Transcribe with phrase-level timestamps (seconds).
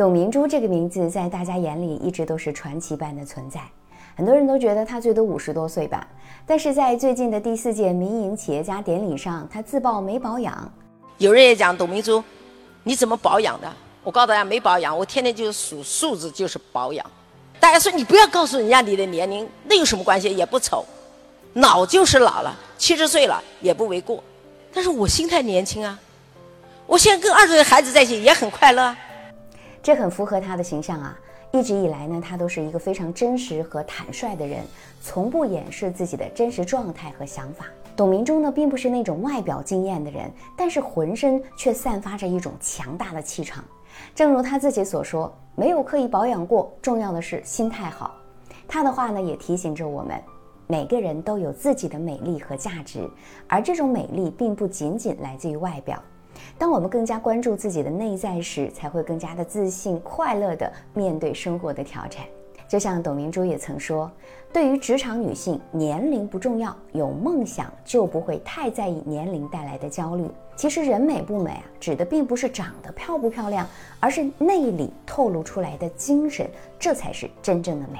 [0.00, 3.60] 董明珠这个名字在大家眼里一直都是传奇般的存在，
[4.16, 6.08] 很多人都觉得她最多五十多岁吧。
[6.46, 10.72] 但是在最近的第四届民营企业家典礼上，她自曝没保养。
[11.18, 12.24] 有人也讲董明珠，
[12.82, 13.70] 你怎么保养的？
[14.02, 17.04] 我告诉大家没保养，我天天就是数数字，就是保养。
[17.60, 20.34] 大家说你不要告诉人家你的年龄，那有什么关系？
[20.34, 20.82] 也不丑，
[21.52, 24.24] 老就是老了，七十岁了也不为过。
[24.72, 26.00] 但是我心态年轻啊，
[26.86, 28.96] 我现在跟二十岁孩子在一起也很快乐。
[29.82, 31.18] 这很符合他的形象啊！
[31.52, 34.62] 一直以来呢，他都是一个非常真实和坦率的人，
[35.00, 37.66] 从不掩饰自己的真实状态和想法。
[37.96, 43.64] 董明珠呢，并不是那种外表惊艳的人，但是浑身却散发着一种强大的气场。
[44.14, 48.14] 正如他自己所说，没有刻意保养过，重要的是心态好。
[48.68, 50.22] 他的话呢，也提醒着我们，
[50.68, 53.10] 每个人都有自己的美丽和价值，
[53.48, 56.00] 而这种美丽并不仅仅来自于外表。
[56.58, 62.24] 当我们更加关注自己的内在时，才会更加的自信、快乐地面对生活的挑战。
[62.68, 64.08] 就像董明珠也曾说
[64.52, 70.24] ：“对于职场女性，年龄不重要，有梦想就不会太在意年龄带来的焦虑。”
[70.54, 73.66] 其实，人美不美啊，指的并不是长得漂不漂亮，
[73.98, 77.98] 而是内里透露出来的精神，这才是真正的美。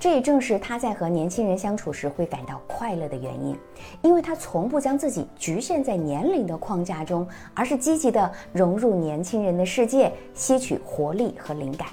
[0.00, 3.54] 这也正是他在和年轻人相处时会感到快乐的原因，
[4.00, 11.86] 因为他从不将自己局限在年龄的框架中，而是积极地融入年轻人的世界，吸取活力和灵感。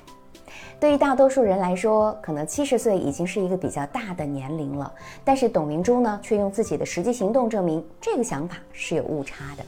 [0.79, 4.89] 对于大多数人来说，可能七十岁已经是一个比较大的年龄了，
[5.25, 9.63] 但是董明珠呢，却用自己的实际行动证明这个想法是有误差的。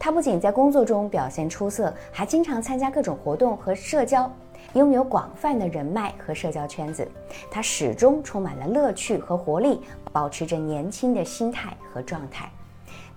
[0.00, 4.28] 他不仅在工作中表现出色，还经常参加各种活动和社交。
[4.74, 7.06] 拥有广泛的人脉和社交圈子，
[7.50, 12.50] 他始终充满了乐趣和活力，保持着年轻的心态和状态。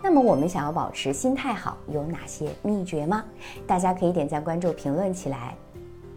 [0.02, 3.24] 那么，我们想要保持心态好，有哪些秘诀吗？
[3.66, 5.56] 大家可以点赞、关注、评论起来。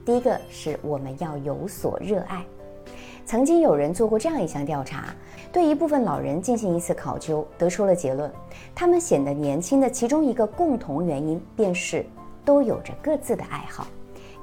[0.04, 2.44] 第一个是我们要有所热爱。
[3.26, 5.06] 曾经有人做过这样一项调查，
[5.52, 8.30] 对一部分老人进行一次考究，得出了结论：
[8.72, 12.06] 他们显得年轻的其中一个共同原因，便是
[12.44, 13.88] 都有着各自的爱好。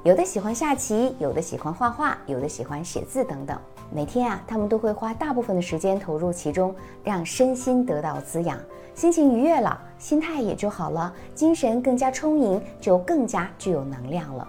[0.02, 3.58] 有的喜欢下棋，有的喜欢画画，有的喜欢写字等等。
[3.90, 8.58] 每天啊，他们都会花大部分的时间投入其中，让身心得到滋养，
[8.94, 14.46] 心情愉悦了，心态也就好了，精神更加充盈，就更加具有能量了。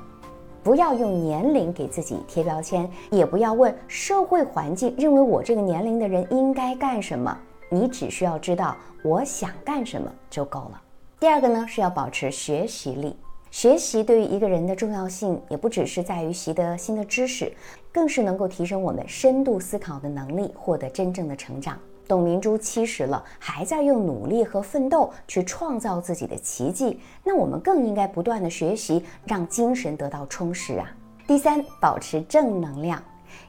[0.65, 7.37] 不要用年龄给自己贴标签，也不要问社会环境认为我这个年龄的人应该干什么，
[7.69, 10.81] 你只需要知道我想干什么就够了。
[11.19, 13.15] 第二个呢，是要保持学习力。
[13.51, 17.53] 学习对于一个人的重要性，也不只是在于习得新的知识，
[17.91, 21.77] 更是能够提升我们深度思考的能力，获得真正的成长。
[22.07, 30.87] 董明珠七十了，还在用努力和奋斗去创造自己的奇迹，那我们更应该不断的学习，让精神得到充实啊。
[31.27, 33.01] 第三，保持正能量。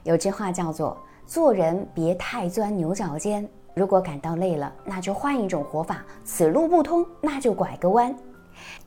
[0.03, 8.13] 有句话叫做“做人别太钻牛角尖”，如果感到累了，那就换一种活法；此路不通，那就拐个弯。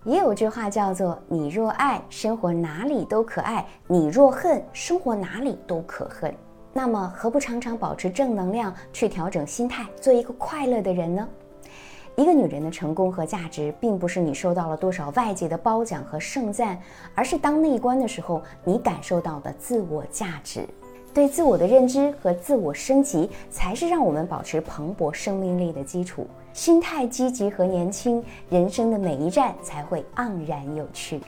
[0.02, 6.34] 也有句话叫做“你若爱，生活哪里都可爱；你若恨，生活哪里都可恨。”
[6.82, 11.28] 那么，何不常常保持正能量，去调整心态，做一个快乐的人呢？
[12.16, 16.80] 一个女人的成功和价值，并不是你收到了多少外界的褒奖和盛赞，
[17.14, 20.66] 而是当那一关的时候，你感受到的自我价值。
[21.12, 26.26] 对自我的认知和自我升级，才是让我们保持蓬勃生命力的基础。
[26.54, 31.20] 心态积极和年轻，人生的每一站才会盎然有趣。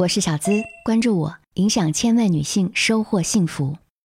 [0.00, 3.76] 我是小资，关注我，影响千万女性，收获幸福。